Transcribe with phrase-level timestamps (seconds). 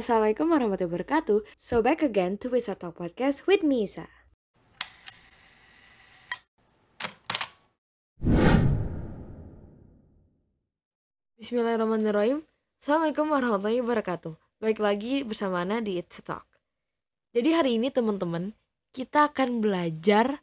[0.00, 1.44] Assalamualaikum warahmatullahi wabarakatuh.
[1.60, 4.08] So back again to Wisa Talk Podcast with Nisa.
[11.36, 12.48] Bismillahirrahmanirrahim.
[12.80, 14.40] Assalamualaikum warahmatullahi wabarakatuh.
[14.64, 16.48] Baik lagi bersama Ana di It's Talk.
[17.36, 18.56] Jadi hari ini teman-teman,
[18.96, 20.40] kita akan belajar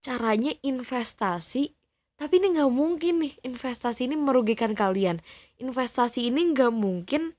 [0.00, 1.76] caranya investasi
[2.16, 5.20] tapi ini nggak mungkin nih investasi ini merugikan kalian
[5.60, 7.36] investasi ini nggak mungkin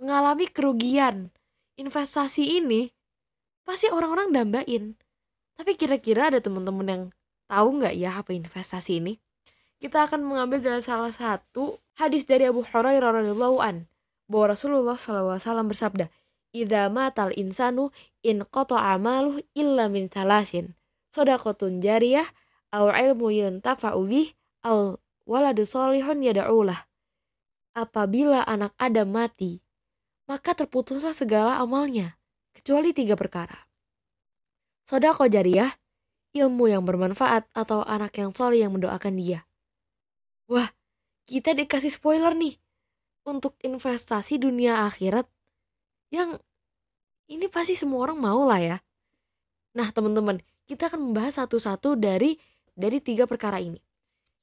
[0.00, 1.28] mengalami kerugian.
[1.76, 2.88] Investasi ini
[3.62, 4.96] pasti orang-orang dambain.
[5.54, 7.02] Tapi kira-kira ada teman-teman yang
[7.46, 9.20] tahu nggak ya apa investasi ini?
[9.80, 13.88] Kita akan mengambil dari salah satu hadis dari Abu Hurairah radhiyallahu an
[14.28, 16.12] bahwa Rasulullah SAW bersabda
[16.52, 17.88] idza matal insanu
[18.20, 20.76] in qata amaluh illa min thalathin
[21.10, 22.26] sodakotun jariyah
[22.70, 26.86] au ilmu yuntafa'u bih au waladu solihun yada'ulah
[27.74, 29.62] apabila anak Adam mati
[30.30, 32.14] maka terputuslah segala amalnya
[32.54, 33.66] kecuali tiga perkara
[34.86, 35.74] sodako jariyah
[36.38, 39.42] ilmu yang bermanfaat atau anak yang soleh yang mendoakan dia
[40.46, 40.70] wah
[41.26, 42.54] kita dikasih spoiler nih
[43.26, 45.26] untuk investasi dunia akhirat
[46.14, 46.38] yang
[47.26, 48.76] ini pasti semua orang mau lah ya
[49.74, 50.38] nah teman-teman
[50.70, 52.38] kita akan membahas satu-satu dari
[52.78, 53.82] dari tiga perkara ini.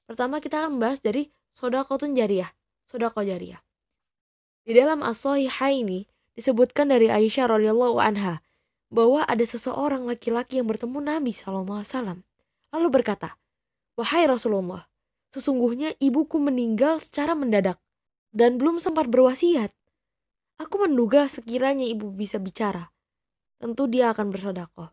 [0.04, 2.52] Pertama kita akan membahas dari sodakotun jariah,
[2.83, 3.64] sodako jariah.
[4.68, 6.04] Di dalam as ini
[6.36, 8.44] disebutkan dari Aisyah radhiyallahu anha
[8.92, 12.20] bahwa ada seseorang laki-laki yang bertemu Nabi SAW.
[12.76, 13.40] Lalu berkata,
[13.95, 14.84] Wahai Rasulullah,
[15.32, 17.80] sesungguhnya ibuku meninggal secara mendadak
[18.36, 19.72] dan belum sempat berwasiat.
[20.60, 22.92] Aku menduga sekiranya ibu bisa bicara,
[23.64, 24.92] tentu dia akan bersodakoh.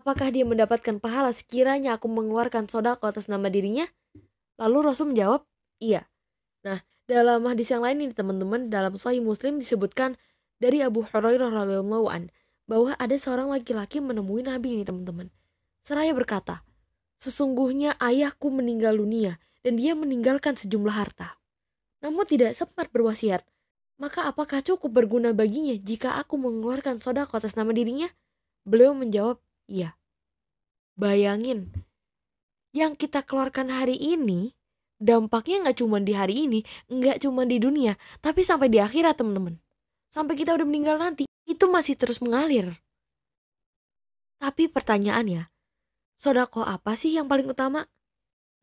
[0.00, 3.84] Apakah dia mendapatkan pahala sekiranya aku mengeluarkan sodako atas nama dirinya?
[4.56, 5.44] Lalu Rasul menjawab,
[5.76, 6.08] iya.
[6.64, 10.16] Nah, dalam hadis yang lain ini teman-teman, dalam Sahih Muslim disebutkan
[10.56, 12.32] dari Abu Hurairah radhiyallahu an
[12.64, 15.28] bahwa ada seorang laki-laki menemui Nabi ini teman-teman.
[15.84, 16.64] Seraya berkata,
[17.20, 21.36] sesungguhnya ayahku meninggal dunia dan dia meninggalkan sejumlah harta.
[22.00, 23.44] Namun tidak sempat berwasiat.
[24.00, 28.10] Maka apakah cukup berguna baginya jika aku mengeluarkan sodako atas nama dirinya?
[28.64, 29.96] Beliau menjawab, Iya.
[30.94, 31.72] Bayangin,
[32.74, 34.52] yang kita keluarkan hari ini,
[35.04, 39.60] dampaknya nggak cuma di hari ini, nggak cuma di dunia, tapi sampai di akhirat teman-teman.
[40.08, 42.72] Sampai kita udah meninggal nanti, itu masih terus mengalir.
[44.40, 45.52] Tapi pertanyaannya,
[46.16, 47.84] sodako apa sih yang paling utama?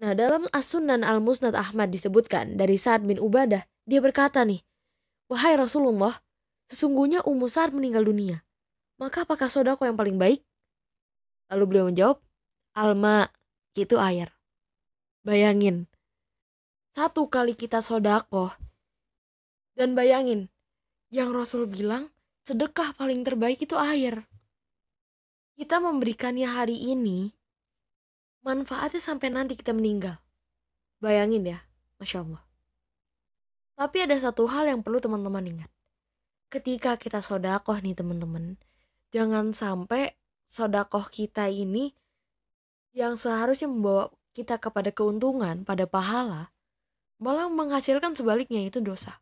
[0.02, 4.66] Nah dalam As-Sunan Al-Musnad Ahmad disebutkan dari Sa'ad bin Ubadah, dia berkata nih,
[5.30, 6.18] Wahai Rasulullah,
[6.74, 8.42] sesungguhnya Ummu Sa'ad meninggal dunia.
[8.98, 10.42] Maka apakah sodako yang paling baik?
[11.54, 12.18] Lalu beliau menjawab,
[12.74, 13.30] Alma,
[13.76, 14.32] itu air.
[15.22, 15.91] Bayangin,
[16.92, 18.52] satu kali kita sodakoh,
[19.80, 20.52] dan bayangin,
[21.08, 22.12] yang Rasul bilang,
[22.44, 24.28] sedekah paling terbaik itu air.
[25.56, 27.32] Kita memberikannya hari ini,
[28.44, 30.20] manfaatnya sampai nanti kita meninggal.
[31.00, 31.60] Bayangin ya,
[31.98, 32.44] Masya Allah.
[33.80, 35.72] Tapi ada satu hal yang perlu teman-teman ingat.
[36.52, 38.60] Ketika kita sodakoh nih teman-teman,
[39.16, 40.20] jangan sampai
[40.52, 41.96] sodakoh kita ini
[42.92, 46.52] yang seharusnya membawa kita kepada keuntungan, pada pahala,
[47.22, 49.22] malah menghasilkan sebaliknya itu dosa.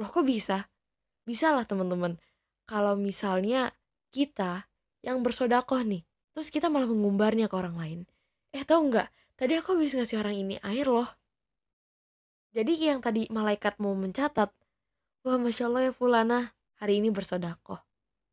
[0.00, 0.72] Loh kok bisa?
[1.28, 2.16] Bisa lah teman-teman.
[2.64, 3.70] Kalau misalnya
[4.08, 4.66] kita
[5.04, 8.00] yang bersodakoh nih, terus kita malah mengumbarnya ke orang lain.
[8.50, 9.08] Eh tahu nggak?
[9.36, 11.08] Tadi aku bisa ngasih orang ini air loh.
[12.56, 14.50] Jadi yang tadi malaikat mau mencatat,
[15.22, 17.78] wah masya Allah ya fulana hari ini bersodakoh.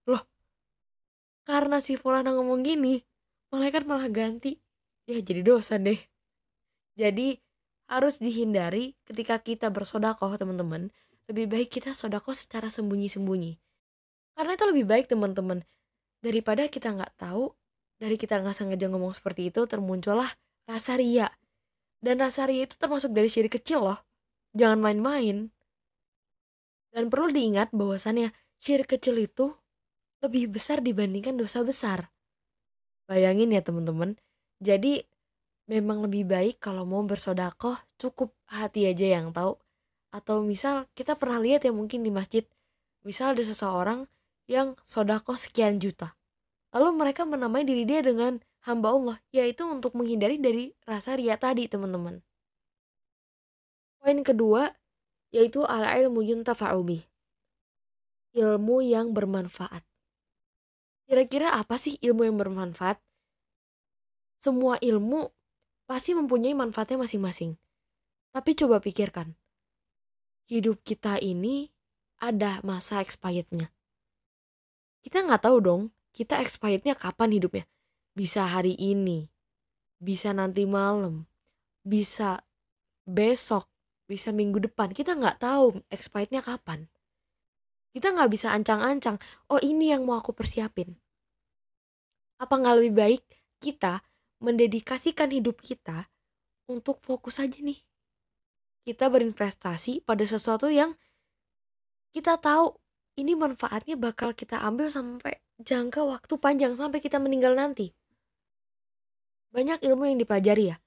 [0.07, 0.23] Loh
[1.45, 3.05] karena si Fulana ngomong gini
[3.53, 4.57] malaikat malah ganti
[5.05, 6.01] ya jadi dosa deh
[6.97, 7.37] jadi
[7.85, 10.89] harus dihindari ketika kita bersodakoh teman-teman.
[11.25, 13.57] Lebih baik kita sodakoh secara sembunyi-sembunyi.
[14.37, 15.65] Karena itu lebih baik teman-teman.
[16.21, 17.53] Daripada kita nggak tahu
[17.97, 20.27] dari kita nggak sengaja ngomong seperti itu termuncullah
[20.69, 21.31] rasa ria.
[21.97, 23.99] Dan rasa ria itu termasuk dari syirik kecil loh.
[24.53, 25.49] Jangan main-main.
[26.93, 28.29] Dan perlu diingat bahwasannya
[28.61, 29.55] syirik kecil itu
[30.21, 32.13] lebih besar dibandingkan dosa besar.
[33.09, 34.17] Bayangin ya teman-teman.
[34.61, 35.05] Jadi
[35.65, 39.57] memang lebih baik kalau mau bersodakoh cukup hati aja yang tahu.
[40.13, 42.45] Atau misal kita pernah lihat ya mungkin di masjid.
[43.03, 44.07] Misal ada seseorang
[44.47, 46.15] yang sodakoh sekian juta.
[46.71, 49.17] Lalu mereka menamai diri dia dengan hamba Allah.
[49.33, 52.23] Yaitu untuk menghindari dari rasa ria tadi teman-teman.
[53.99, 54.71] Poin kedua
[55.35, 57.03] yaitu al-ilmu yuntafa'ubi.
[58.39, 59.83] Ilmu yang bermanfaat.
[61.05, 62.97] Kira-kira apa sih ilmu yang bermanfaat?
[64.39, 65.34] Semua ilmu
[65.85, 67.57] pasti mempunyai manfaatnya masing-masing.
[68.35, 69.31] Tapi coba pikirkan,
[70.51, 71.71] hidup kita ini
[72.19, 73.71] ada masa expirednya.
[75.05, 77.65] Kita nggak tahu dong, kita expirednya kapan hidupnya.
[78.15, 79.29] Bisa hari ini,
[80.01, 81.29] bisa nanti malam,
[81.85, 82.41] bisa
[83.05, 83.69] besok,
[84.09, 84.91] bisa minggu depan.
[84.91, 86.89] Kita nggak tahu expirednya kapan.
[87.95, 89.15] Kita nggak bisa ancang-ancang,
[89.47, 90.91] oh ini yang mau aku persiapin.
[92.35, 93.23] Apa nggak lebih baik
[93.63, 94.03] kita
[94.43, 96.09] mendedikasikan hidup kita
[96.67, 97.79] untuk fokus aja nih.
[98.85, 100.93] Kita berinvestasi pada sesuatu yang
[102.13, 102.77] kita tahu
[103.15, 107.95] ini manfaatnya bakal kita ambil sampai jangka waktu panjang sampai kita meninggal nanti.
[109.55, 110.77] Banyak ilmu yang dipelajari ya.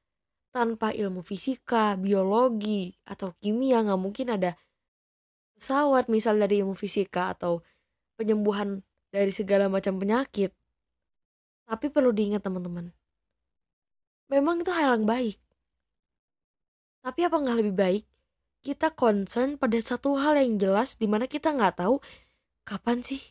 [0.52, 4.56] Tanpa ilmu fisika, biologi, atau kimia nggak mungkin ada
[5.56, 7.64] pesawat misal dari ilmu fisika atau
[8.20, 10.52] penyembuhan dari segala macam penyakit.
[11.68, 12.97] Tapi perlu diingat teman-teman.
[14.28, 15.40] Memang itu hal yang baik.
[17.04, 18.04] Tapi apa nggak lebih baik
[18.62, 22.02] kita concern pada satu hal yang jelas di mana kita nggak tahu
[22.66, 23.22] kapan sih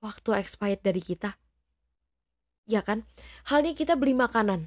[0.00, 1.36] waktu expired dari kita.
[2.64, 3.04] Ya kan?
[3.46, 4.66] Halnya kita beli makanan.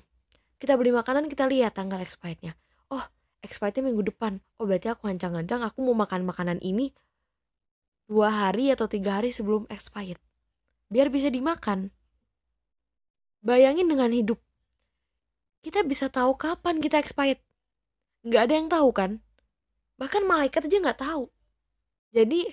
[0.61, 2.55] Kita beli makanan kita lihat tanggal expirednya.
[2.87, 3.03] Oh,
[3.43, 4.39] expirednya minggu depan.
[4.61, 6.95] Oh berarti aku ancang-ancang aku mau makan makanan ini
[8.07, 10.21] dua hari atau tiga hari sebelum expired.
[10.87, 11.89] Biar bisa dimakan.
[13.43, 14.39] Bayangin dengan hidup.
[15.63, 17.39] Kita bisa tahu kapan kita expired.
[18.27, 19.23] Nggak ada yang tahu kan?
[19.97, 21.29] bahkan malaikat aja nggak tahu.
[22.13, 22.51] Jadi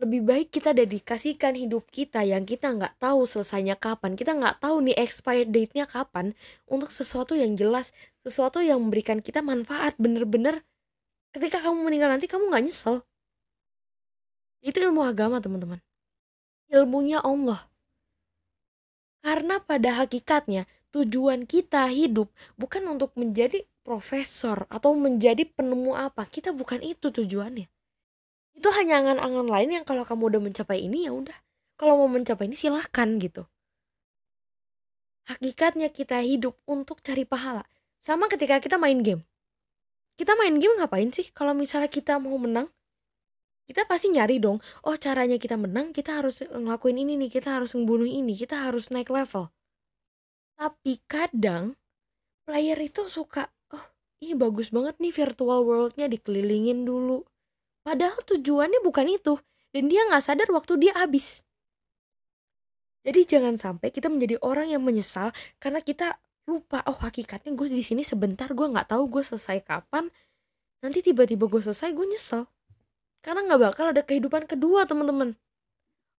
[0.00, 4.16] lebih baik kita dedikasikan hidup kita yang kita nggak tahu selesainya kapan.
[4.16, 6.32] Kita nggak tahu nih expired date-nya kapan
[6.64, 7.92] untuk sesuatu yang jelas
[8.24, 9.94] sesuatu yang memberikan kita manfaat.
[10.00, 10.64] Bener-bener
[11.36, 13.04] ketika kamu meninggal nanti kamu nggak nyesel.
[14.64, 15.80] Itu ilmu agama teman-teman.
[16.72, 17.68] Ilmunya Allah.
[19.20, 26.26] Karena pada hakikatnya tujuan kita hidup bukan untuk menjadi profesor atau menjadi penemu apa.
[26.26, 27.66] Kita bukan itu tujuannya.
[28.54, 31.34] Itu hanya angan-angan lain yang kalau kamu udah mencapai ini ya udah.
[31.80, 33.48] Kalau mau mencapai ini silahkan gitu.
[35.30, 37.64] Hakikatnya kita hidup untuk cari pahala.
[38.02, 39.22] Sama ketika kita main game.
[40.18, 41.32] Kita main game ngapain sih?
[41.32, 42.68] Kalau misalnya kita mau menang
[43.70, 44.58] kita pasti nyari dong.
[44.82, 48.90] Oh caranya kita menang kita harus ngelakuin ini nih kita harus membunuh ini kita harus
[48.90, 49.46] naik level
[50.60, 51.72] tapi kadang
[52.44, 53.48] player itu suka
[54.20, 57.24] ini bagus banget nih virtual worldnya dikelilingin dulu.
[57.80, 59.40] Padahal tujuannya bukan itu.
[59.72, 61.40] Dan dia nggak sadar waktu dia habis.
[63.00, 67.80] Jadi jangan sampai kita menjadi orang yang menyesal karena kita lupa oh hakikatnya gue di
[67.80, 70.10] sini sebentar gue nggak tahu gue selesai kapan
[70.82, 72.42] nanti tiba-tiba gue selesai gue nyesel
[73.22, 75.38] karena nggak bakal ada kehidupan kedua teman-teman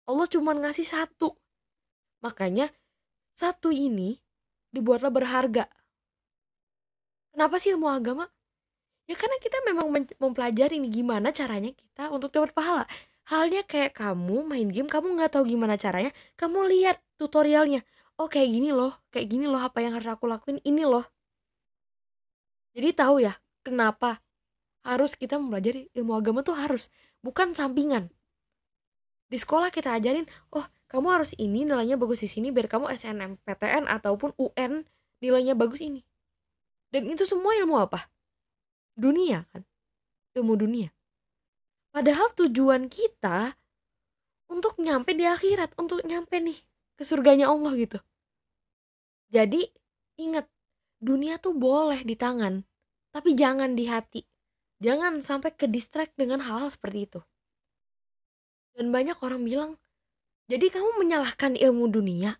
[0.07, 1.35] Allah cuma ngasih satu
[2.23, 2.71] makanya
[3.35, 4.23] satu ini
[4.71, 5.67] dibuatlah berharga
[7.31, 8.27] Kenapa sih ilmu agama?
[9.07, 9.87] Ya karena kita memang
[10.19, 12.83] mempelajari nih gimana caranya kita untuk dapat pahala.
[13.31, 17.81] Halnya kayak kamu main game, kamu nggak tahu gimana caranya, kamu lihat tutorialnya.
[18.19, 21.07] Oh kayak gini loh, kayak gini loh apa yang harus aku lakuin, ini loh.
[22.75, 23.33] Jadi tahu ya,
[23.63, 24.19] kenapa
[24.83, 26.91] harus kita mempelajari ilmu agama tuh harus,
[27.23, 28.11] bukan sampingan.
[29.31, 33.87] Di sekolah kita ajarin, oh kamu harus ini nilainya bagus di sini biar kamu SNMPTN
[33.87, 34.83] ataupun UN
[35.23, 36.03] nilainya bagus ini.
[36.91, 38.11] Dan itu semua ilmu apa?
[38.99, 39.63] Dunia kan?
[40.35, 40.91] Ilmu dunia.
[41.95, 43.55] Padahal tujuan kita
[44.51, 46.59] untuk nyampe di akhirat, untuk nyampe nih
[46.99, 48.03] ke surganya Allah gitu.
[49.31, 49.63] Jadi
[50.19, 50.51] ingat,
[50.99, 52.67] dunia tuh boleh di tangan,
[53.15, 54.27] tapi jangan di hati.
[54.83, 57.19] Jangan sampai ke distract dengan hal-hal seperti itu.
[58.77, 59.71] Dan banyak orang bilang,
[60.47, 62.39] jadi kamu menyalahkan ilmu dunia?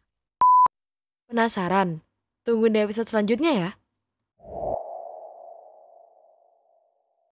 [1.27, 2.03] Penasaran?
[2.43, 3.69] Tunggu di episode selanjutnya ya.